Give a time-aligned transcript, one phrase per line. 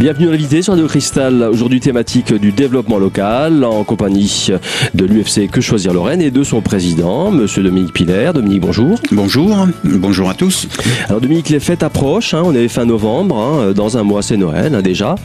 [0.00, 1.42] Bienvenue à l'invité sur Radio Cristal.
[1.42, 4.48] Aujourd'hui thématique du développement local en compagnie
[4.94, 8.32] de l'UFC Que Choisir Lorraine et de son président, Monsieur Dominique Pilaire.
[8.32, 8.98] Dominique, bonjour.
[9.12, 10.68] Bonjour, bonjour à tous.
[11.10, 14.38] Alors Dominique, les fêtes approchent, hein, on est fin novembre, hein, dans un mois c'est
[14.38, 15.16] Noël hein, déjà,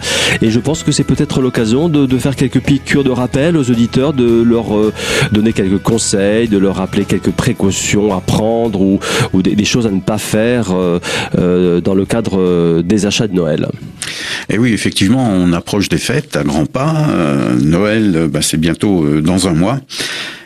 [0.41, 4.11] et je pense que c'est peut-être l'occasion de, faire quelques piqûres de rappel aux auditeurs,
[4.11, 4.91] de leur euh,
[5.31, 8.99] donner quelques conseils, de leur rappeler quelques précautions à prendre ou,
[9.41, 10.99] des, choses à ne pas faire euh,
[11.37, 13.67] euh, dans le cadre des achats de Noël.
[14.49, 17.07] Et oui, effectivement, on approche des fêtes à grands pas.
[17.61, 19.79] Noël, bah, c'est bientôt dans un mois.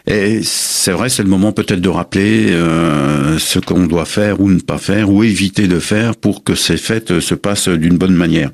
[0.10, 4.50] Et c'est vrai, c'est le moment peut-être de rappeler euh, ce qu'on doit faire ou
[4.50, 8.16] ne pas faire, ou éviter de faire pour que ces fêtes se passent d'une bonne
[8.16, 8.50] manière.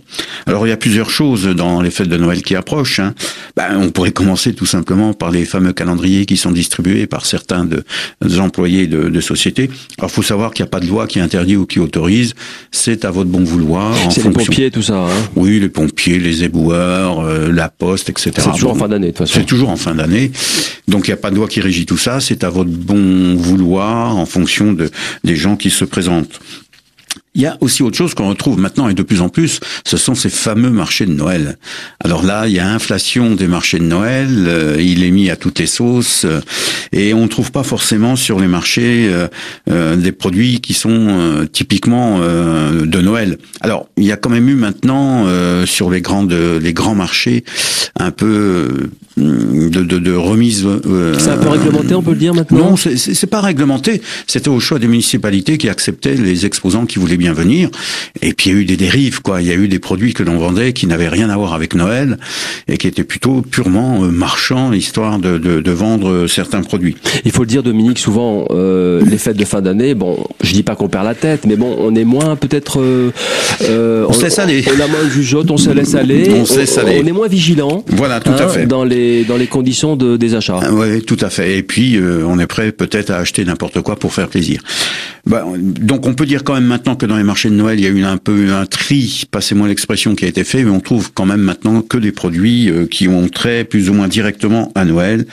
[0.48, 3.00] Alors il y a plusieurs choses dans les fêtes de Noël qui approchent.
[3.00, 3.14] Hein.
[3.56, 7.64] Ben, on pourrait commencer tout simplement par les fameux calendriers qui sont distribués par certains
[7.64, 7.86] de,
[8.22, 9.70] des employés de, de sociétés.
[9.98, 12.34] Alors faut savoir qu'il n'y a pas de loi qui interdit ou qui autorise.
[12.72, 13.96] C'est à votre bon vouloir.
[14.12, 14.96] C'est les pompiers, tout ça.
[14.96, 18.34] Hein oui, les pompiers, les éboueurs, euh, la poste, etc.
[18.36, 19.40] C'est toujours en fin d'année, de toute façon.
[19.40, 20.32] C'est toujours en fin d'année.
[20.90, 23.36] Donc il n'y a pas de loi qui régit tout ça, c'est à votre bon
[23.36, 24.90] vouloir en fonction de,
[25.24, 26.40] des gens qui se présentent.
[27.36, 29.98] Il y a aussi autre chose qu'on retrouve maintenant et de plus en plus, ce
[29.98, 31.58] sont ces fameux marchés de Noël.
[32.00, 35.36] Alors là, il y a inflation des marchés de Noël, euh, il est mis à
[35.36, 36.40] toutes les sauces, euh,
[36.94, 39.12] et on ne trouve pas forcément sur les marchés
[39.70, 43.38] euh, des produits qui sont typiquement de Noël.
[43.62, 45.26] Alors, il y a quand même eu maintenant
[45.66, 47.44] sur les grandes, les grands marchés
[47.98, 50.66] un peu de, de, de remise.
[50.66, 52.72] Euh, c'est un peu réglementé, on peut le dire maintenant?
[52.72, 54.02] Non, c'est pas réglementé.
[54.28, 57.70] C'était au choix des municipalités qui acceptaient les exposants qui voulaient bien venir.
[58.22, 59.42] Et puis il y a eu des dérives, quoi.
[59.42, 61.76] Il y a eu des produits que l'on vendait qui n'avaient rien à voir avec
[61.76, 62.18] Noël
[62.68, 66.96] et qui étaient plutôt purement euh, marchands, histoire de, de, de, vendre certains produits.
[67.26, 69.94] Il faut le dire, Dominique, souvent euh, les fêtes de fin d'année.
[69.94, 72.80] Bon, je dis pas qu'on perd la tête, mais bon, on est moins peut-être.
[72.82, 74.64] Euh, on, on se laisse aller.
[74.68, 76.30] On a moins de jugeote, on se laisse aller.
[76.32, 77.00] On, se laisse aller.
[77.04, 77.84] On est moins vigilant.
[77.90, 78.66] Voilà, tout à hein, fait.
[78.66, 80.60] Dans les dans les conditions de, des achats.
[80.62, 81.58] Ah oui, tout à fait.
[81.58, 84.62] Et puis euh, on est prêt peut-être à acheter n'importe quoi pour faire plaisir.
[85.26, 87.84] Bah, donc on peut dire quand même maintenant que dans les marchés de Noël, il
[87.84, 90.80] y a eu un peu un tri, passez-moi l'expression, qui a été fait, mais on
[90.80, 94.72] trouve quand même maintenant que des produits euh, qui ont trait plus ou moins directement
[94.76, 95.26] à Noël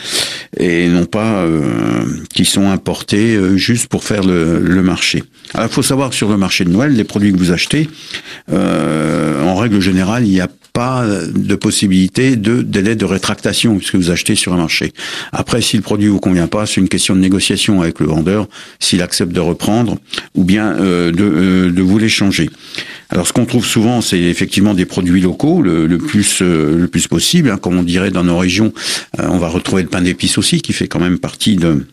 [0.56, 5.22] et non pas euh, qui sont importés juste pour faire le marché.
[5.54, 7.88] Alors il faut savoir que sur le marché de Noël, les produits que vous achetez,
[8.50, 14.10] en règle générale, il y a pas de possibilité de délai de rétractation puisque vous
[14.10, 14.92] achetez sur un marché.
[15.32, 18.48] Après, si le produit vous convient pas, c'est une question de négociation avec le vendeur,
[18.80, 19.98] s'il accepte de reprendre
[20.34, 22.50] ou bien euh, de, euh, de vous l'échanger.
[23.10, 25.86] Alors, ce qu'on trouve souvent, c'est effectivement des produits locaux, le,
[26.40, 27.50] euh, plus possible.
[27.50, 28.72] Hein, comme on dirait dans nos régions,
[29.18, 31.84] on va retrouver le pain d'épices aussi, qui fait quand même partie de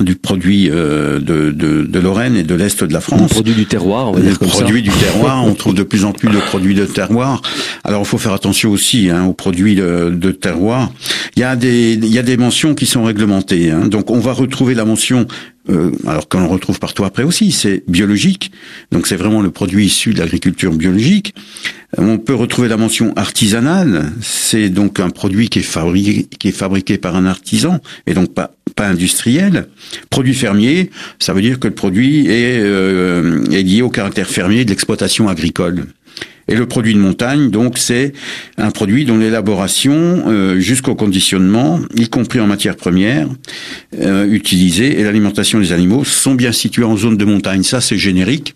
[0.00, 3.20] du produit euh, de, de, de, Lorraine et de l'Est de la France.
[3.20, 6.04] Le produit du terroir, on va dire comme produit du terroir, on trouve de plus
[6.04, 7.42] en plus de produits de terroir.
[7.84, 10.92] Alors il faut faire attention aussi hein, aux produits de, de, terroir.
[11.36, 13.70] Il y, a des, il y a des mentions qui sont réglementées.
[13.70, 13.86] Hein.
[13.86, 15.26] Donc on va retrouver la mention
[15.70, 18.50] euh, alors qu'on retrouve partout après aussi, c'est biologique.
[18.90, 21.34] Donc c'est vraiment le produit issu de l'agriculture biologique.
[21.98, 24.12] Euh, on peut retrouver la mention artisanale.
[24.20, 28.34] C'est donc un produit qui est fabriqué, qui est fabriqué par un artisan et donc
[28.34, 29.66] pas, pas industriel.
[30.10, 34.64] Produit fermier, ça veut dire que le produit est, euh, est lié au caractère fermier
[34.64, 35.86] de l'exploitation agricole.
[36.48, 38.12] Et le produit de montagne, donc, c'est
[38.58, 43.28] un produit dont l'élaboration euh, jusqu'au conditionnement, y compris en matière première,
[44.00, 47.62] euh, utilisée, et l'alimentation des animaux sont bien situés en zone de montagne.
[47.62, 48.54] Ça, c'est générique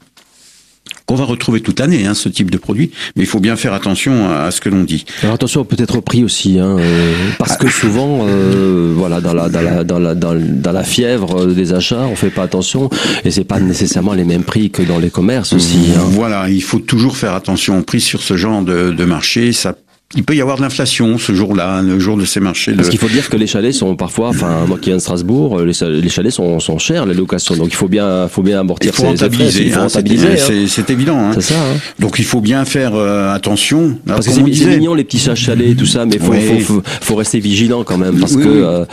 [1.06, 2.90] qu'on va retrouver toute l'année, hein, ce type de produit.
[3.14, 5.04] Mais il faut bien faire attention à, ce que l'on dit.
[5.22, 9.48] Alors attention peut-être au prix aussi, hein, euh, parce que souvent, euh, voilà, dans la,
[9.48, 12.90] dans la, dans la, dans, la fièvre des achats, on fait pas attention,
[13.24, 15.92] et c'est pas nécessairement les mêmes prix que dans les commerces aussi.
[15.96, 16.02] Hein.
[16.10, 19.52] Voilà, il faut toujours faire attention au prix sur ce genre de, de marché.
[19.52, 19.74] Ça
[20.14, 22.72] il peut y avoir de l'inflation ce jour-là, le jour de ces marchés.
[22.74, 25.60] Parce qu'il faut dire que les chalets sont parfois, enfin moi qui viens de Strasbourg,
[25.62, 27.56] les, chalets sont, sont chers, les locations.
[27.56, 28.92] Donc il faut bien, faut bien amortir.
[28.92, 29.74] Il faut rentabiliser.
[29.74, 30.68] Hein, hein.
[30.68, 31.18] C'est évident.
[31.18, 31.32] Hein.
[31.34, 31.54] C'est ça.
[31.56, 31.76] Hein.
[31.98, 33.98] Donc il faut bien faire euh, attention.
[34.06, 37.40] parce que c'est mignon les petits chalets et tout ça, mais faut, faut, faut, rester
[37.40, 38.84] vigilant quand même parce que euh,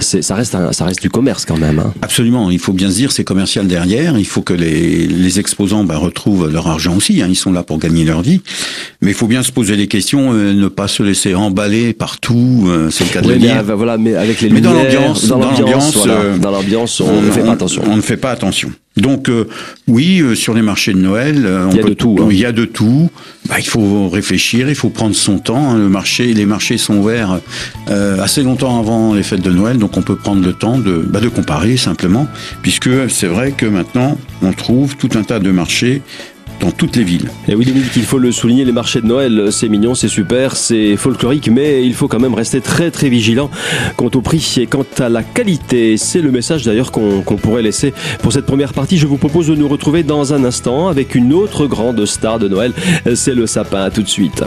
[0.00, 1.78] ça reste, ça reste du commerce quand même.
[1.78, 1.94] Hein.
[2.02, 2.50] Absolument.
[2.50, 4.18] Il faut bien se dire c'est commercial derrière.
[4.18, 7.22] Il faut que les, les exposants bah, retrouvent leur argent aussi.
[7.22, 7.28] Hein.
[7.30, 8.40] Ils sont là pour gagner leur vie.
[9.00, 12.66] Mais il faut bien se poser des questions, euh, ne pas se laisser emballer partout.
[12.66, 13.62] Euh, c'est le cas de le dire.
[13.66, 17.30] Mais, voilà, mais avec les mais dans l'ambiance, dans l'ambiance, euh, dans l'ambiance, on, ne
[17.30, 17.82] fait pas attention.
[17.86, 18.72] On ne fait pas attention.
[18.96, 19.30] Donc
[19.86, 22.16] oui, sur les marchés de Noël, il y a de tout.
[22.20, 22.28] Hein.
[22.30, 23.08] Il y a de tout.
[23.48, 25.70] Bah, il faut réfléchir, il faut prendre son temps.
[25.70, 25.78] Hein.
[25.78, 27.40] Le marché, les marchés sont ouverts
[27.88, 31.20] assez longtemps avant les fêtes de Noël, donc on peut prendre le temps de, bah,
[31.20, 32.26] de comparer simplement,
[32.62, 36.02] puisque c'est vrai que maintenant on trouve tout un tas de marchés
[36.60, 37.30] dans toutes les villes.
[37.48, 40.56] Et oui, Dominique, il faut le souligner, les marchés de Noël, c'est mignon, c'est super,
[40.56, 43.50] c'est folklorique, mais il faut quand même rester très très vigilant
[43.96, 45.96] quant au prix et quant à la qualité.
[45.96, 47.92] C'est le message d'ailleurs qu'on pourrait laisser
[48.22, 48.98] pour cette première partie.
[48.98, 52.48] Je vous propose de nous retrouver dans un instant avec une autre grande star de
[52.48, 52.72] Noël,
[53.14, 53.80] c'est le sapin.
[53.80, 54.44] À tout de suite.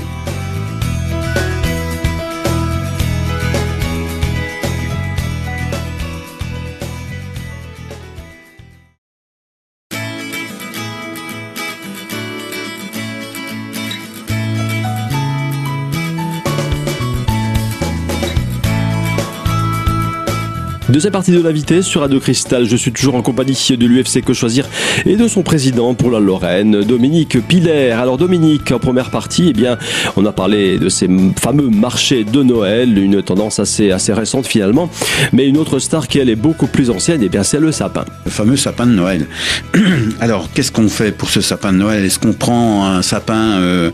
[20.94, 22.70] Deuxième partie de l'invité sur Radio Cristal.
[22.70, 24.70] Je suis toujours en compagnie de l'UFC Que Choisir
[25.08, 27.90] et de son président pour la Lorraine, Dominique Piller.
[27.90, 29.80] Alors Dominique, en première partie, eh bien,
[30.18, 34.88] on a parlé de ces fameux marchés de Noël, une tendance assez, assez récente finalement.
[35.32, 38.06] Mais une autre star qui est beaucoup plus ancienne, eh bien, c'est le sapin.
[38.26, 39.26] Le fameux sapin de Noël.
[40.20, 42.06] Alors, qu'est-ce qu'on fait pour ce sapin de Noël?
[42.06, 43.90] Est-ce qu'on prend un sapin euh,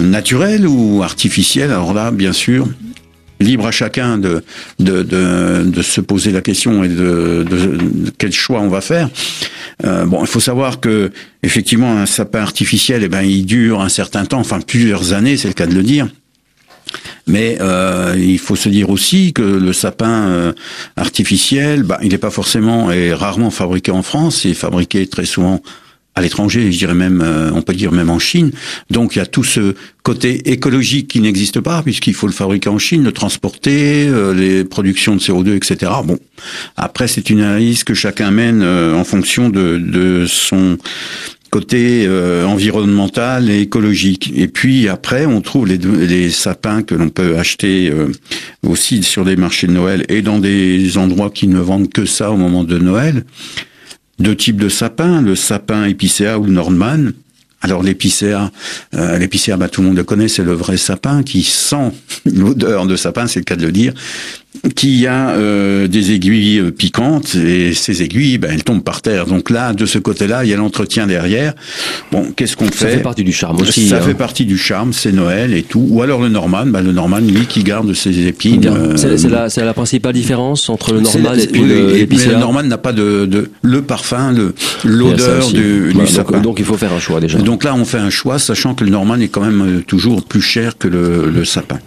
[0.00, 1.72] naturel ou artificiel?
[1.72, 2.68] Alors là, bien sûr,
[3.40, 4.42] libre à chacun de,
[4.78, 9.08] de, de, de, se poser la question et de, de, quel choix on va faire.
[9.84, 11.10] Euh, bon, il faut savoir que
[11.42, 15.48] effectivement un sapin artificiel, eh ben, il dure un certain temps, enfin plusieurs années, c'est
[15.48, 16.08] le cas de le dire.
[17.26, 20.52] Mais euh, il faut se dire aussi que le sapin euh,
[20.96, 25.26] artificiel, bah, il n'est pas forcément et rarement fabriqué en France, il est fabriqué très
[25.26, 25.60] souvent
[26.18, 28.50] à l'étranger, je dirais même, euh, on peut dire même en Chine.
[28.90, 32.68] Donc il y a tout ce côté écologique qui n'existe pas, puisqu'il faut le fabriquer
[32.68, 35.92] en Chine, le transporter, euh, les productions de CO2, etc.
[36.04, 36.18] Bon,
[36.76, 40.76] après c'est une analyse que chacun mène euh, en fonction de, de son
[41.50, 42.06] côté
[42.46, 44.34] environnemental et écologique.
[44.36, 47.90] Et puis après, on trouve les, les sapins que l'on peut acheter
[48.62, 52.30] aussi sur des marchés de Noël et dans des endroits qui ne vendent que ça
[52.30, 53.24] au moment de Noël
[54.18, 57.12] deux types de sapins, le sapin épicéa ou Nordman.
[57.60, 58.52] Alors l'épicéa,
[58.94, 61.92] euh, l'épicéa, bah, tout le monde le connaît, c'est le vrai sapin qui sent
[62.24, 63.94] l'odeur de sapin, c'est le cas de le dire
[64.74, 69.26] qui a euh, des aiguilles euh, piquantes et ces aiguilles, ben, elles tombent par terre.
[69.26, 71.54] Donc là, de ce côté-là, il y a l'entretien derrière.
[72.12, 73.88] Bon, qu'est-ce qu'on fait Ça fait partie du charme aussi.
[73.88, 74.00] Ça hein.
[74.00, 75.86] fait partie du charme, c'est Noël et tout.
[75.88, 78.66] Ou alors le Norman, ben, le Norman, lui, qui garde ses épines.
[78.66, 82.78] Euh, c'est la, la, principale différence entre le Norman et puis le, le Norman n'a
[82.78, 86.40] pas de, de, le parfum, le l'odeur du, du sapin.
[86.40, 87.38] Donc il faut faire un choix déjà.
[87.38, 90.42] Donc là, on fait un choix, sachant que le Norman est quand même toujours plus
[90.42, 91.78] cher que le, le sapin.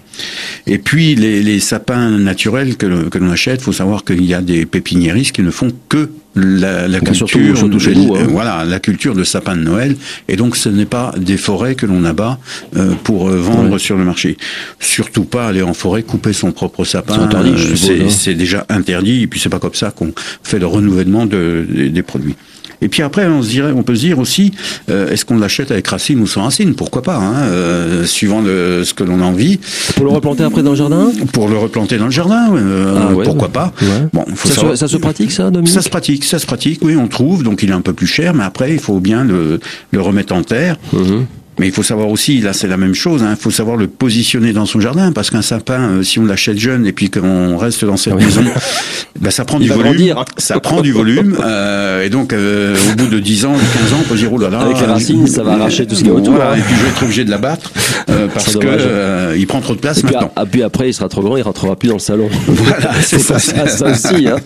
[0.68, 4.42] Et puis les, les sapins naturels que, que l'on achète, faut savoir qu'il y a
[4.42, 8.26] des pépiniéristes qui ne font que la, la culture, surtout, chez nous, hein.
[8.30, 9.98] voilà, la culture de sapin de Noël.
[10.30, 12.40] Et donc, ce n'est pas des forêts que l'on abat
[12.78, 14.38] euh, pour euh, vendre sur le marché.
[14.80, 17.30] Surtout pas aller en forêt couper son propre sapin.
[17.76, 19.24] C'est euh, déjà interdit.
[19.24, 20.14] Et puis, c'est pas comme ça qu'on
[20.44, 22.36] fait le renouvellement de, des produits.
[22.82, 24.52] Et puis après, on, se dirait, on peut se dire aussi,
[24.90, 28.84] euh, est-ce qu'on l'achète avec racines ou sans racines Pourquoi pas, hein, euh, suivant le,
[28.84, 29.60] ce que l'on a envie.
[29.96, 31.12] Pour le replanter après dans le jardin?
[31.34, 33.72] Pour le replanter dans le jardin, euh, ah pourquoi pas
[34.14, 35.74] Bon, faut ça, se, ça, se, pratique ça, Dominique?
[35.74, 36.80] Ça se pratique, ça se pratique.
[36.84, 37.44] Oui, on trouve.
[37.44, 39.60] Donc il est un peu plus cher, mais après il faut bien le,
[39.92, 40.78] le remettre en terre.
[40.94, 41.26] Mhm.
[41.62, 43.86] Mais il faut savoir aussi, là c'est la même chose, hein, il faut savoir le
[43.86, 47.56] positionner dans son jardin, parce qu'un sapin, euh, si on l'achète jeune et puis qu'on
[47.56, 48.44] reste dans cette ah maison,
[49.20, 50.16] bah, ça prend du volume.
[50.38, 51.38] Ça prend du volume.
[51.40, 54.40] Euh, et donc, euh, au bout de 10 ans, 15 ans, on peut dire, oh
[54.40, 54.62] là là.
[54.62, 56.34] Avec les racines, ça va arracher tout ce qui est autour.
[56.34, 56.56] Voilà, hein.
[56.58, 57.72] Et puis je vais être obligé de l'abattre,
[58.10, 60.32] euh, parce que euh, il prend trop de place et maintenant.
[60.36, 62.30] Puis, puis après, il sera trop grand, il rentrera plus dans le salon.
[62.48, 63.38] Voilà, c'est ça.
[63.38, 64.28] ça, ça aussi.
[64.28, 64.38] Hein.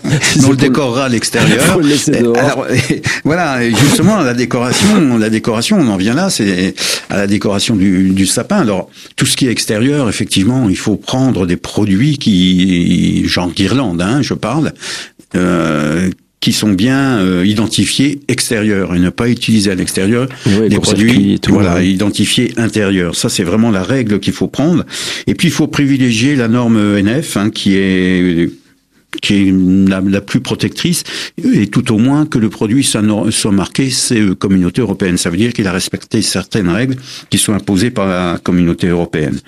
[0.45, 1.79] On le décorera à l'extérieur.
[1.79, 2.37] Le.
[2.37, 2.65] Alors,
[3.23, 6.73] voilà, justement, la décoration, la décoration, on en vient là, c'est
[7.09, 8.57] à la décoration du, sapin.
[8.57, 14.01] Alors, tout ce qui est extérieur, effectivement, il faut prendre des produits qui, genre guirlande,
[14.01, 14.73] hein, je parle,
[15.35, 16.09] euh,
[16.39, 21.81] qui sont bien euh, identifiés extérieurs et ne pas utiliser à l'extérieur des produits voilà
[21.81, 23.15] identifiés intérieurs.
[23.15, 24.85] Ça c'est vraiment la règle qu'il faut prendre.
[25.25, 28.51] Et puis il faut privilégier la norme ENF hein, qui est
[29.21, 29.53] qui est
[29.89, 31.03] la, plus protectrice,
[31.43, 33.01] et tout au moins que le produit soit,
[33.51, 35.17] marqué CE, Communauté européenne.
[35.17, 36.95] Ça veut dire qu'il a respecté certaines règles
[37.29, 39.39] qui sont imposées par la Communauté européenne.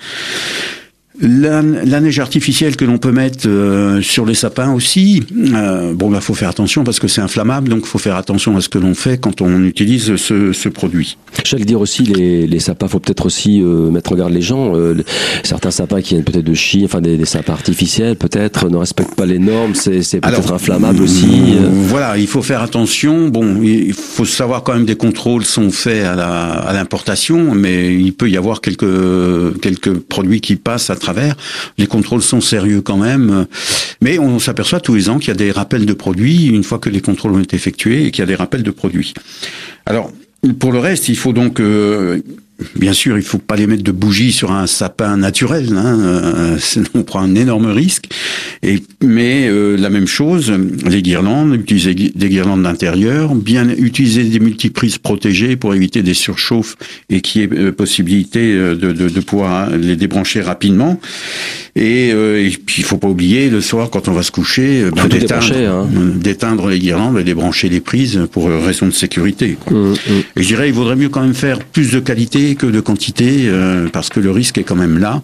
[1.20, 6.10] La, la, neige artificielle que l'on peut mettre euh, sur les sapins aussi, euh, bon,
[6.10, 8.78] bah, faut faire attention parce que c'est inflammable, donc faut faire attention à ce que
[8.78, 11.18] l'on fait quand on utilise ce, ce produit.
[11.44, 14.72] J'allais dire aussi les, les sapins, faut peut-être aussi euh, mettre en garde les gens.
[15.42, 19.16] Certains sapins qui viennent peut-être de Chine, enfin des, des sapins artificiels, peut-être ne respectent
[19.16, 19.74] pas les normes.
[19.74, 21.56] C'est peut-être inflammable aussi.
[21.88, 23.28] Voilà, il faut faire attention.
[23.28, 28.30] Bon, il faut savoir quand même des contrôles sont faits à l'importation, mais il peut
[28.30, 31.07] y avoir quelques quelques produits qui passent à travers
[31.78, 33.46] les contrôles sont sérieux quand même,
[34.00, 36.78] mais on s'aperçoit tous les ans qu'il y a des rappels de produits une fois
[36.78, 39.14] que les contrôles ont été effectués et qu'il y a des rappels de produits.
[39.86, 40.12] Alors,
[40.58, 42.20] pour le reste, il faut donc euh,
[42.74, 46.58] Bien sûr, il faut pas les mettre de bougies sur un sapin naturel, hein, euh,
[46.94, 48.06] on prend un énorme risque.
[48.64, 50.52] Et, mais euh, la même chose,
[50.84, 56.74] les guirlandes, utiliser des guirlandes d'intérieur, bien utiliser des multiprises protégées pour éviter des surchauffes
[57.10, 61.00] et qu'il y ait euh, possibilité de, de, de, pouvoir les débrancher rapidement.
[61.76, 65.06] Et, et puis il faut pas oublier le soir quand on va se coucher, ben,
[65.06, 65.88] d'éteindre, hein.
[66.16, 69.56] d'éteindre les guirlandes et débrancher les prises pour raison de sécurité.
[69.70, 69.94] Mmh, mmh.
[70.34, 73.44] Et je dirais, il vaudrait mieux quand même faire plus de qualité que de quantité,
[73.46, 75.22] euh, parce que le risque est quand même là.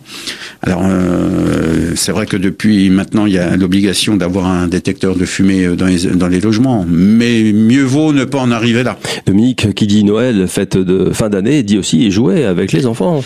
[0.62, 5.24] Alors, euh, c'est vrai que depuis maintenant, il y a l'obligation d'avoir un détecteur de
[5.24, 8.98] fumée euh, dans les, dans les logements, mais mieux vaut ne pas en arriver là.
[9.26, 13.22] Dominique, qui dit Noël, fête de fin d'année, dit aussi jouer avec les enfants.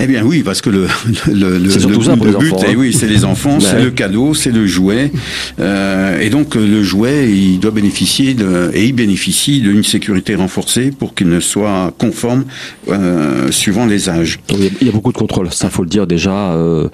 [0.00, 0.86] Eh bien oui, parce que le,
[1.26, 1.96] le, le, ça but,
[2.36, 2.74] enfants, eh hein.
[2.76, 5.10] oui, c'est les enfants, c'est le cadeau, c'est le jouet,
[5.58, 10.92] euh, et donc le jouet, il doit bénéficier de, et il bénéficie d'une sécurité renforcée
[10.96, 12.44] pour qu'il ne soit conforme
[12.88, 14.38] euh, suivant les âges.
[14.50, 16.52] Il y a beaucoup de contrôles, ça faut le dire déjà.
[16.52, 16.88] Euh,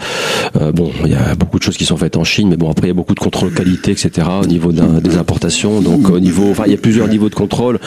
[0.73, 2.87] bon, il y a beaucoup de choses qui sont faites en Chine, mais bon après
[2.87, 4.26] il y a beaucoup de contrôles qualité, etc.
[4.42, 7.78] Au niveau des importations, donc au niveau, enfin il y a plusieurs niveaux de contrôle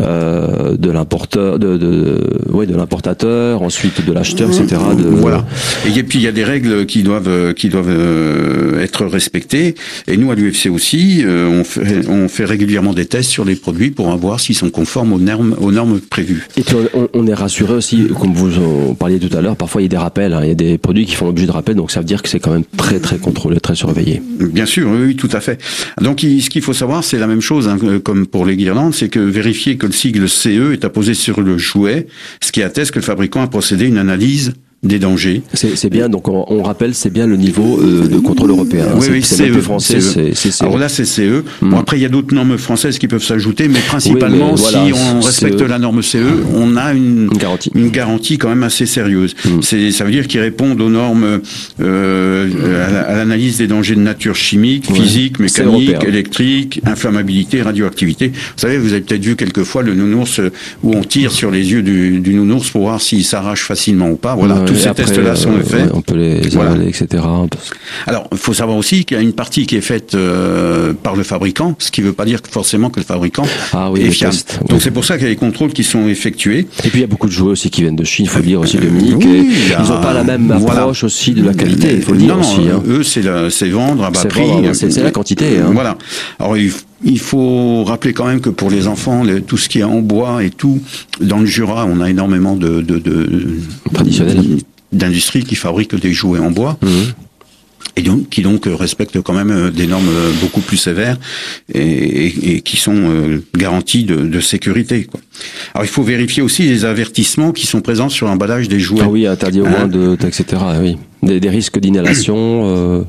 [0.00, 4.80] euh, de l'importeur, de, de, ouais, de l'importateur, ensuite de l'acheteur, etc.
[4.96, 5.44] De, Voilà.
[5.86, 9.74] Et puis il y a des règles qui doivent qui doivent euh, être respectées.
[10.06, 13.56] Et nous à l'UFC aussi, euh, on fait on fait régulièrement des tests sur les
[13.56, 16.46] produits pour voir s'ils sont conformes aux normes aux normes prévues.
[16.56, 19.80] Et puis on, on est rassuré aussi, comme vous en parliez tout à l'heure, parfois
[19.82, 21.50] il y a des rappels, hein, il y a des produits qui font l'objet de
[21.52, 24.22] rappels, donc ça veut dire que c'est quand même très très contrôlé, très surveillé.
[24.40, 25.60] Bien sûr, oui, oui, tout à fait.
[26.00, 28.94] Donc, il- ce qu'il faut savoir, c'est la même chose, hein, comme pour les guirlandes,
[28.94, 32.06] c'est que vérifier que le sigle CE est apposé sur le jouet,
[32.40, 34.52] ce qui atteste que le fabricant a procédé à une analyse l'Église
[34.86, 35.42] des dangers.
[35.54, 38.86] C'est bien, donc on, on rappelle, c'est bien le niveau euh, de contrôle européen.
[38.90, 38.98] hein.
[39.00, 40.30] Oui, oui, CE, français, CE.
[40.34, 40.62] c'est CE.
[40.64, 41.42] Alors là, c'est CE.
[41.62, 41.70] Mm.
[41.70, 44.70] Bon, après, il y a d'autres normes françaises qui peuvent s'ajouter, mais principalement, Oui, mais
[44.70, 45.64] voilà, si on respecte CE.
[45.64, 46.18] la norme CE,
[46.54, 47.70] on a une, Une garantie.
[47.74, 49.34] une garantie quand même assez sérieuse.
[49.44, 49.48] Mm.
[49.62, 51.40] C'est, ça veut dire qu'ils répondent aux normes
[51.80, 58.28] euh, à la- à l'analyse des dangers de nature chimique, physique, mécanique, électrique, inflammabilité, radioactivité.
[58.28, 60.50] Vous savez, vous avez peut-être vu quelquefois le nounours euh,
[60.82, 64.16] où on tire sur les yeux du, du nounours pour voir s'il s'arrache facilement ou
[64.16, 64.34] pas.
[64.34, 65.86] Voilà, tous ces tests-là sont euh, faits.
[65.86, 66.70] ouais, on peut les Voilà.
[66.72, 67.22] avaler, etc.
[68.06, 71.16] Alors, il faut savoir aussi qu'il y a une partie qui est faite euh, par
[71.16, 74.10] le fabricant, ce qui ne veut pas dire forcément que le fabricant Ah oui, est
[74.10, 74.34] fiable.
[74.34, 74.78] tests, Donc oui.
[74.80, 76.66] c'est pour ça qu'il y a des contrôles qui sont effectués.
[76.84, 78.38] Et puis il y a beaucoup de jouets aussi qui viennent de Chine, il faut
[78.38, 79.16] le dire aussi, Dominique.
[79.18, 80.80] oui, ils n'ont pas la même voilà.
[80.82, 82.68] approche aussi de la qualité, il faut le dire non, aussi.
[82.72, 82.82] hein.
[82.86, 84.42] eux c'est vendre à bas prix.
[84.74, 85.70] c'est- la quantité, hein.
[85.72, 85.96] Voilà.
[86.38, 89.68] Alors il, f- il faut rappeler quand même que pour les enfants, le- tout ce
[89.68, 90.80] qui est en bois et tout,
[91.20, 93.48] dans le Jura, on a énormément de, de, de
[94.92, 96.78] d'industries qui fabriquent des jouets en bois.
[96.82, 97.12] Mhm.
[97.98, 101.16] et donc qui donc respectent quand même euh, des normes euh, beaucoup plus sévères
[101.72, 105.04] et, et- et qui sont euh, garanties de, de sécurité.
[105.04, 105.20] Quoi.
[105.74, 109.00] Alors il faut vérifier aussi les avertissements qui sont présents sur l'emballage des jouets.
[109.04, 110.44] Ah oui, interdit au Hein moins de, etc.
[110.82, 110.96] Oui.
[111.22, 112.36] Des, des risques d'inhalation.
[112.36, 113.02] euh,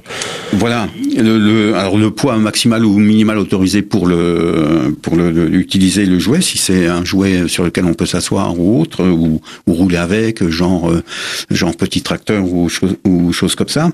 [0.59, 0.87] Voilà.
[1.15, 6.41] Le, alors le poids maximal ou minimal autorisé pour le pour le, utiliser le jouet,
[6.41, 10.47] si c'est un jouet sur lequel on peut s'asseoir ou autre, ou, ou rouler avec,
[10.49, 11.03] genre euh,
[11.51, 12.69] genre petit tracteur ou
[13.05, 13.91] ou choses comme ça.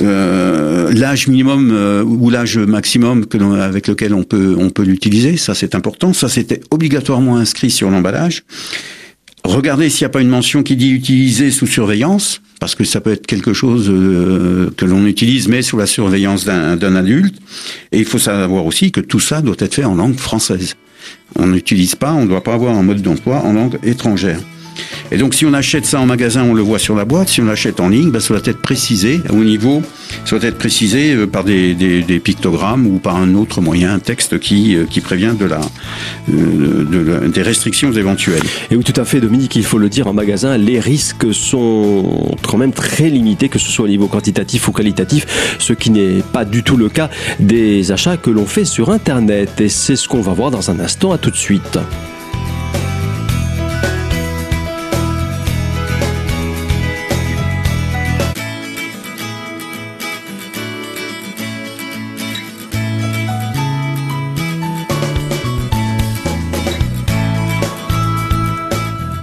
[0.00, 3.26] Euh, l'âge minimum euh, ou l'âge maximum
[3.60, 6.12] avec lequel on peut on peut l'utiliser, ça c'est important.
[6.12, 8.44] Ça c'était obligatoirement inscrit sur l'emballage.
[9.44, 13.00] Regardez s'il n'y a pas une mention qui dit utiliser sous surveillance, parce que ça
[13.00, 17.36] peut être quelque chose euh, que l'on utilise, mais sous la surveillance d'un d'un adulte.
[17.92, 20.76] Et il faut savoir aussi que tout ça doit être fait en langue française.
[21.36, 24.40] On n'utilise pas, on ne doit pas avoir un mode d'emploi en langue étrangère.
[25.12, 27.28] Et donc, si on achète ça en magasin, on le voit sur la boîte.
[27.28, 29.82] Si on l'achète en ligne, ben, ça doit être précisé au niveau,
[30.24, 31.74] ça être précisé euh, par des,
[32.22, 35.60] pictogrammes ou par un autre moyen, un texte qui, euh, qui prévient de la,
[36.30, 38.42] euh, de la- des restrictions éventuelles.
[38.70, 42.36] Et oui, tout à fait, Dominique, il faut le dire en magasin, les risques sont
[42.46, 46.22] quand même très limités, que ce soit au niveau quantitatif ou qualitatif, ce qui n'est
[46.32, 49.60] pas du tout le cas des achats que l'on fait sur Internet.
[49.60, 51.12] Et c'est ce qu'on va voir dans un instant.
[51.12, 51.78] À tout de suite.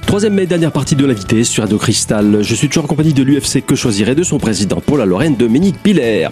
[0.07, 2.37] Troisième et dernière partie de l'invité sur Radio Cristal.
[2.41, 5.35] Je suis toujours en compagnie de l'UFC Que choisirait de son président pour la Lorraine,
[5.35, 6.29] Dominique Piller.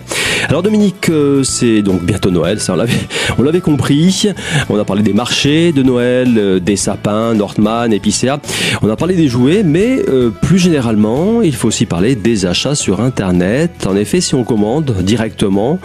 [0.48, 2.74] Alors Dominique, euh, c'est donc bientôt Noël, ça
[3.38, 4.30] on l'avait, compris.
[4.70, 8.40] On a parlé des marchés de Noël, euh, des sapins, Nordman, Épicéa.
[8.82, 12.76] On a parlé des jouets, mais euh, plus généralement, il faut aussi parler des achats
[12.76, 13.88] sur Internet.
[13.88, 15.80] En effet, si on commande directement,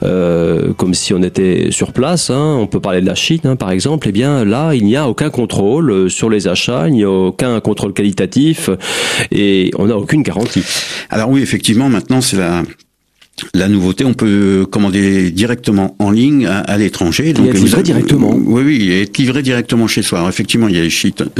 [0.00, 3.70] comme si on était sur place, hein, on peut parler de la Chine hein, par
[3.70, 7.32] exemple, eh bien là, il n'y a aucun contrôle sur les achats, il n'y a
[7.34, 8.70] aucun contrôle qualitatif
[9.32, 10.62] et on n'a aucune garantie.
[11.10, 12.62] Alors oui, effectivement, maintenant c'est la
[13.52, 17.32] la nouveauté, on peut commander directement en ligne à, l'étranger.
[17.32, 18.32] Donc, être livré directement.
[18.32, 20.18] Oui, oui, être livré directement chez soi.
[20.18, 20.84] Alors, effectivement, il y a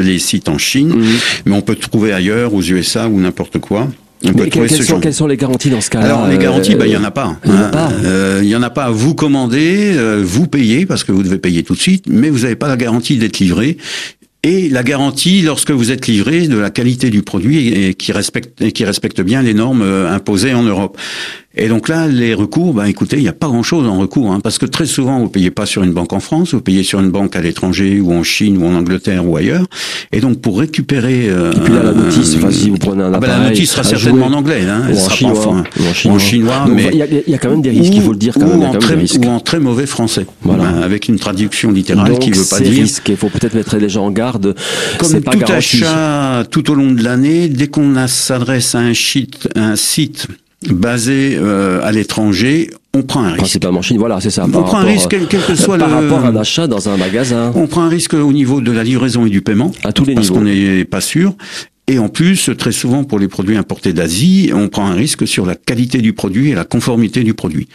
[0.03, 1.05] les sites, en Chine, mhm.
[1.47, 3.89] mais on peut trouver ailleurs, aux USA ou n'importe quoi.
[4.23, 6.97] Quelles, sont, quelles, sont, les garanties dans ce cas-là Alors les garanties, bah, il y
[6.97, 7.37] en a pas.
[7.45, 7.93] Il n'y en a pas.
[8.05, 8.91] Euh, en a pas.
[8.91, 12.41] Vous commandez, euh, vous payez parce que vous devez payer tout de suite, mais vous
[12.41, 13.77] n'avez pas la garantie d'être livré
[14.45, 18.61] et la garantie lorsque vous êtes livré de la qualité du produit et qui respecte
[18.61, 20.99] et qui respecte bien les normes euh, imposées en Europe.
[21.57, 24.41] Et donc là, les recours, ben écoutez, il n'y a pas grand-chose en recours, hein,
[24.43, 26.99] parce que très souvent, vous payez pas sur une banque en France, vous payez sur
[26.99, 29.67] une banque à l'étranger ou en Chine ou en Angleterre ou ailleurs.
[30.11, 31.29] Et donc pour récupérer.
[31.29, 33.71] Euh, et puis là, la notice, enfin, si vous prenez un ah ben, la notice
[33.71, 35.65] sera certainement en anglais, hein, ou, en chinois,
[36.05, 38.35] ou en chinois, mais il y, a quand même des risques, il faut le dire
[38.35, 38.61] quand même.
[38.61, 40.65] Ou, en très, ou en très mauvais français, voilà.
[40.65, 42.83] Ben, avec une traduction littérale qui veut pas dire.
[42.83, 44.57] Risques, il faut peut-être mettre les gens en garde.
[44.99, 48.95] Comme pas tout achat, tout au long de l'année, dès qu'on s'adresse à un
[49.77, 50.29] site
[50.71, 53.39] basé euh, à l'étranger, on prend un risque.
[53.39, 54.47] Principalement Chine, voilà, c'est ça.
[54.47, 57.53] On prend un risque, quel, que soit par rapport à un achat dans un magasin.
[57.55, 59.73] On prend un risque au niveau de la livraison et du paiement.
[59.83, 60.41] À tous les parce niveaux.
[60.41, 61.35] Parce qu'on n'est pas sûr.
[61.87, 65.45] Et en plus, très souvent pour les produits importés d'Asie, on prend un risque sur
[65.45, 67.69] la qualité du produit et la conformité du produit.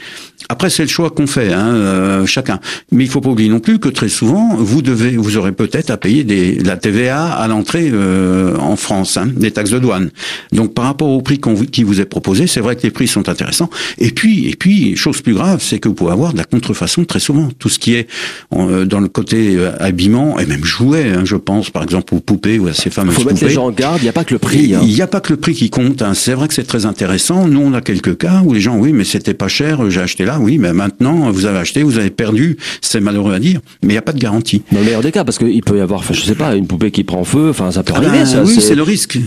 [0.47, 2.59] Après, c'est le choix qu'on fait, hein, euh, chacun.
[2.91, 5.89] Mais il faut pas oublier non plus que très souvent, vous devez, vous aurez peut-être
[5.89, 10.11] à payer des, la TVA à l'entrée euh, en France, hein, des taxes de douane.
[10.51, 11.41] Donc, par rapport au prix
[11.71, 13.69] qui vous est proposé, c'est vrai que les prix sont intéressants.
[13.97, 17.03] Et puis, et puis, chose plus grave, c'est que vous pouvez avoir de la contrefaçon
[17.03, 17.49] très souvent.
[17.59, 18.07] Tout ce qui est
[18.55, 22.59] euh, dans le côté habillement et même jouet, hein, je pense, par exemple aux poupées
[22.59, 23.21] ou à ces fameuses poupées.
[23.21, 24.73] Il faut mettre les gens en garde il n'y a pas que le prix.
[24.73, 24.79] Hein.
[24.83, 26.01] Il n'y a pas que le prix qui compte.
[26.01, 26.13] Hein.
[26.13, 27.47] C'est vrai que c'est très intéressant.
[27.47, 30.25] Nous, on a quelques cas où les gens, oui, mais c'était pas cher, j'ai acheté
[30.29, 32.57] là, oui, mais maintenant, vous avez acheté, vous avez perdu.
[32.81, 34.61] C'est malheureux à dire, mais il n'y a pas de garantie.
[34.71, 36.91] Dans le meilleur des cas, parce qu'il peut y avoir, je sais pas, une poupée
[36.91, 38.23] qui prend feu, enfin, ça peut ah arriver.
[38.23, 39.17] Ben, oui, c'est le risque.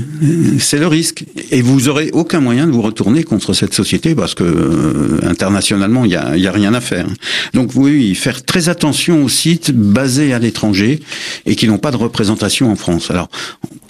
[0.58, 1.24] C'est le risque.
[1.50, 6.04] Et vous aurez aucun moyen de vous retourner contre cette société parce que euh, internationalement,
[6.04, 7.06] il n'y a, y a rien à faire.
[7.52, 11.00] Donc oui, faire très attention aux sites basés à l'étranger
[11.46, 13.10] et qui n'ont pas de représentation en France.
[13.10, 13.28] Alors,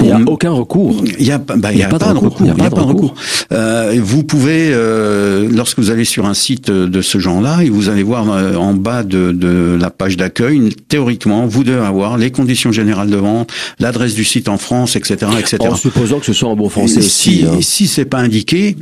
[0.00, 1.02] il n'y a aucun recours.
[1.18, 2.36] Il n'y a, bah, y a, pas, de recours.
[2.40, 3.14] Il n'y a, pas de recours.
[3.52, 7.88] Euh, vous pouvez, euh, lorsque vous allez sur un site de ce genre-là, et vous
[7.88, 12.30] allez voir euh, en bas de, de la page d'accueil, théoriquement, vous devez avoir les
[12.30, 15.58] conditions générales de vente, l'adresse du site en France, etc., etc.
[15.60, 17.38] En supposant que ce soit en bon français et aussi.
[17.38, 17.58] Si, hein.
[17.60, 18.76] si c'est pas indiqué,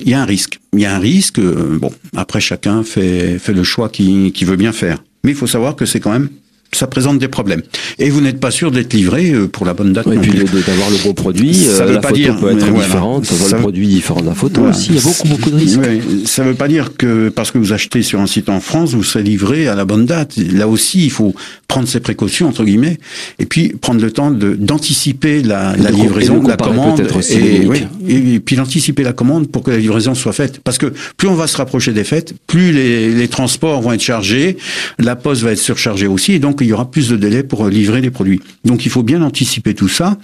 [0.00, 0.58] il y a un risque.
[0.72, 1.38] Il y a un risque.
[1.38, 5.02] Euh, bon, après chacun fait fait le choix qu'il qui veut bien faire.
[5.24, 6.28] Mais il faut savoir que c'est quand même
[6.76, 7.62] ça présente des problèmes.
[7.98, 10.06] Et vous n'êtes pas sûr d'être livré euh, pour la bonne date.
[10.06, 12.72] et puis d'avoir le bon produit, ça euh, veut la pas photo dire, peut être
[12.72, 14.90] différente, ça, le produit différent de la photo aussi.
[14.90, 15.80] Il y a beaucoup beaucoup de risques.
[16.26, 18.94] ça ne veut pas dire que parce que vous achetez sur un site en France,
[18.94, 20.36] vous serez livré à la bonne date.
[20.36, 21.34] Là aussi, il faut
[21.68, 22.98] prendre ses précautions entre guillemets,
[23.38, 28.56] et puis prendre le temps d'anticiper la, la livraison, la commande, et, oui, et, puis
[28.56, 30.60] d'anticiper la commande pour que la livraison soit faite.
[30.62, 34.02] Parce que plus on va se rapprocher des fêtes, plus les, les transports vont être
[34.02, 34.56] chargés,
[34.98, 37.68] la poste va être surchargée aussi, et donc il y aura plus de délai pour
[37.68, 38.40] livrer les produits.
[38.64, 40.18] Donc il faut bien anticiper tout ça.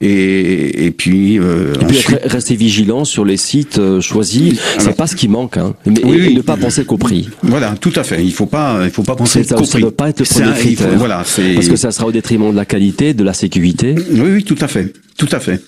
[0.00, 4.58] Et, et puis, euh, et puis rester vigilant sur les sites euh, choisis.
[4.78, 5.74] C'est pas ce qui manque, hein.
[5.86, 7.28] Mais, et, ne pas penser qu'au prix.
[7.42, 8.24] Voilà, tout à fait.
[8.24, 9.66] Il faut pas, il faut pas penser qu'au prix.
[9.66, 10.98] Ça ne pas être le premier critère.
[10.98, 13.94] voilà, parce que ça sera au détriment de la qualité, de la sécurité.
[14.10, 15.62] Oui, oui, tout à fait, tout à fait.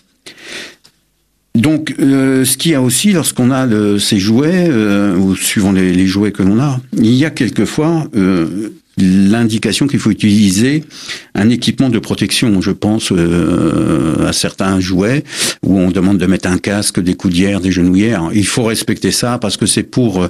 [1.58, 3.66] Donc, euh, ce qu'il y a aussi lorsqu'on a
[3.98, 8.06] ces jouets, euh, ou suivant les, les, jouets que l'on a, il y a quelquefois
[8.16, 8.70] euh,
[9.00, 10.84] l'indication qu'il faut utiliser
[11.34, 12.60] un équipement de protection.
[12.60, 15.24] Je pense euh, à certains jouets
[15.62, 18.28] où on demande de mettre un casque, des coudières, des genouillères.
[18.34, 20.28] Il faut respecter ça parce que c'est pour euh,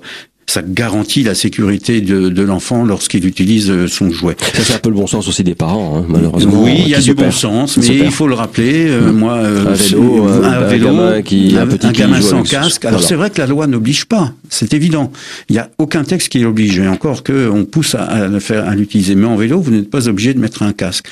[0.49, 4.35] ça garantit la sécurité de, de l'enfant lorsqu'il utilise euh, son jouet.
[4.41, 6.63] Ça c'est un peu le bon sens aussi des parents, hein, malheureusement.
[6.65, 8.87] Oui, il y a du bon sens, mais il faut le rappeler.
[8.89, 12.87] Euh, moi, euh, un vélo, un, vélo, gamin qui, un, petit un gamin sans casque.
[12.87, 15.13] Alors c'est vrai que la loi n'oblige pas, c'est évident.
[15.51, 18.41] Il n'y a aucun texte qui l'oblige, et encore que on pousse à, à le
[18.41, 19.17] faire, à l'utiliser.
[19.17, 21.07] Mais en vélo, vous n'êtes pas obligé de mettre un casque.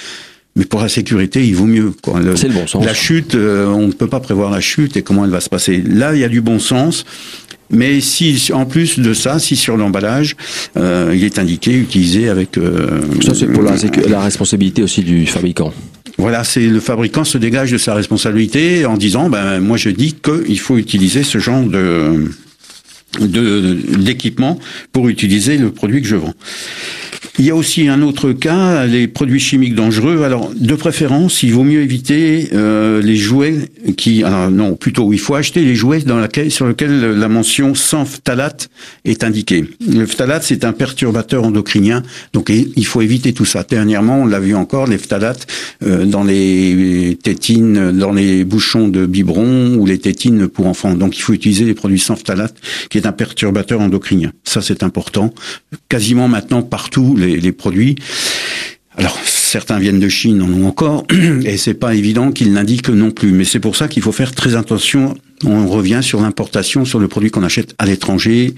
[0.58, 1.92] Mais pour la sécurité, il vaut mieux.
[2.36, 2.82] C'est le bon sens.
[2.82, 5.82] La chute, on ne peut pas prévoir la chute et comment elle va se passer.
[5.86, 7.04] Là, il y a du bon sens.
[7.70, 10.36] Mais si, en plus de ça, si sur l'emballage,
[10.76, 12.58] euh, il est indiqué utilisé avec.
[12.58, 13.72] Euh, ça, c'est pour la,
[14.08, 15.72] la, responsabilité aussi du fabricant.
[16.18, 20.14] Voilà, c'est le fabricant se dégage de sa responsabilité en disant, ben moi je dis
[20.14, 22.30] qu'il faut utiliser ce genre de
[23.20, 24.58] d'équipement
[24.92, 26.34] pour utiliser le produit que je vends.
[27.38, 30.22] Il y a aussi un autre cas, les produits chimiques dangereux.
[30.22, 33.68] Alors, de préférence, il vaut mieux éviter euh, les jouets
[33.98, 37.74] qui, alors non, plutôt, il faut acheter les jouets dans laquelle, sur lesquels la mention
[37.74, 38.70] sans phtalate
[39.04, 39.66] est indiquée.
[39.86, 43.66] Le phtalate, c'est un perturbateur endocrinien, donc il faut éviter tout ça.
[43.68, 45.46] Dernièrement, on l'a vu encore, les phtalates
[45.84, 50.94] euh, dans les tétines, dans les bouchons de biberon ou les tétines pour enfants.
[50.94, 52.54] Donc, il faut utiliser les produits sans phtalate,
[52.88, 54.32] qui est un perturbateur endocrinien.
[54.44, 55.34] Ça, c'est important.
[55.90, 57.14] Quasiment maintenant partout,
[57.52, 57.96] produits.
[58.96, 61.04] Alors certains viennent de Chine, en ont encore,
[61.44, 63.32] et c'est pas évident qu'ils l'indiquent non plus.
[63.32, 65.14] Mais c'est pour ça qu'il faut faire très attention.
[65.44, 68.54] On revient sur l'importation, sur le produit qu'on achète à l'étranger,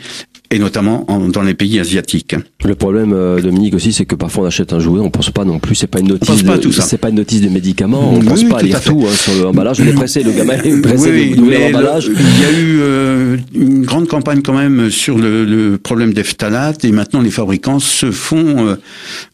[0.50, 2.34] et notamment dans les pays asiatiques.
[2.64, 5.44] Le problème, euh, Dominique aussi, c'est que parfois on achète un jouet, on pense pas
[5.44, 6.42] non plus, c'est pas une notice,
[6.80, 9.80] c'est pas une notice de médicament, on pense pas à lire tout, hein, sur l'emballage.
[9.80, 12.10] On est pressé, le gamin est pressé oui, de l'emballage.
[12.10, 16.24] Il y a eu euh, une grande campagne quand même sur le, le, problème des
[16.24, 18.76] phtalates, et maintenant les fabricants se font,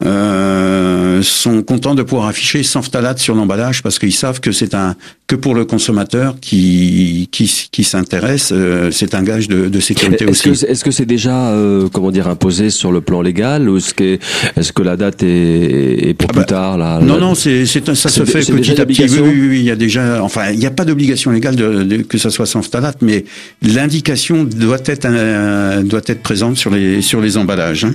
[0.05, 4.73] euh, sont contents de pouvoir afficher sans phtalates sur l'emballage parce qu'ils savent que c'est
[4.73, 4.95] un
[5.27, 10.25] que pour le consommateur qui qui, qui s'intéresse, euh, c'est un gage de, de sécurité
[10.25, 10.65] est-ce aussi.
[10.65, 14.17] est-ce que c'est déjà euh, comment dire imposé sur le plan légal ou est-ce que
[14.55, 17.65] est-ce que la date est, est pour ah plus bah, tard là, Non non, c'est
[17.65, 19.03] c'est ça se fait petit à petit.
[19.03, 21.83] Oui, oui, oui, il y a déjà enfin il n'y a pas d'obligation légale de,
[21.83, 23.25] de, que ça soit sans phtalate, mais
[23.61, 27.85] l'indication doit être euh, doit être présente sur les sur les emballages.
[27.85, 27.93] Hein.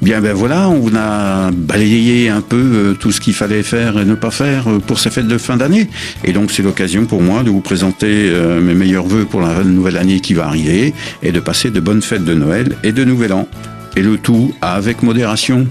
[0.00, 4.14] Bien ben voilà, on a balayé un peu tout ce qu'il fallait faire et ne
[4.14, 5.88] pas faire pour ces fêtes de fin d'année
[6.24, 9.64] et donc c'est l'occasion pour moi de vous présenter euh, mes meilleurs voeux pour la
[9.64, 13.04] nouvelle année qui va arriver et de passer de bonnes fêtes de Noël et de
[13.04, 13.48] Nouvel An.
[13.96, 15.66] Et le tout avec modération.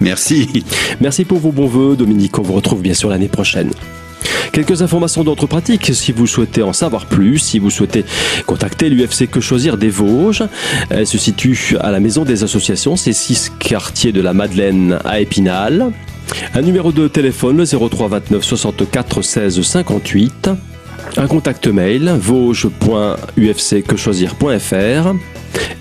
[0.00, 0.64] Merci.
[1.00, 2.38] Merci pour vos bons voeux, Dominique.
[2.38, 3.70] On vous retrouve bien sûr l'année prochaine.
[4.52, 8.04] Quelques informations d'autres pratiques si vous souhaitez en savoir plus, si vous souhaitez
[8.46, 10.44] contacter l'UFC Que Choisir des Vosges.
[10.90, 15.20] Elle se situe à la Maison des Associations, c'est 6 quartiers de la Madeleine à
[15.20, 15.92] Épinal.
[16.54, 20.50] Un numéro de téléphone, le 03 29 64 16 58.
[21.16, 25.14] Un contact mail, vosges.ufcquechoisir.fr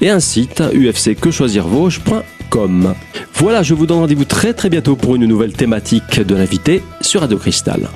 [0.02, 2.94] et un site ufcquechoisirvosges.com.
[3.36, 7.22] Voilà, je vous donne rendez-vous très très bientôt pour une nouvelle thématique de l'invité sur
[7.22, 7.88] Radio Cristal.